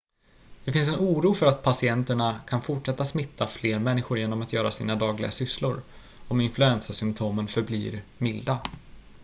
[0.65, 4.71] det finns en oro för att patienterna kan fortsätta smitta fler människor genom att göra
[4.71, 5.81] sina dagliga sysslor
[6.27, 8.59] om influensasymptomen förblir milda